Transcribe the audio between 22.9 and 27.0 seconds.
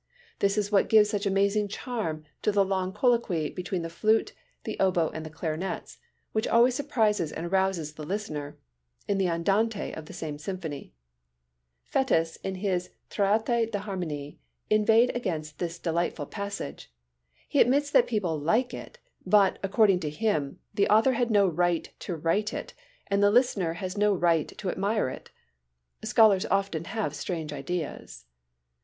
and the listener has no right to admire it. Scholars often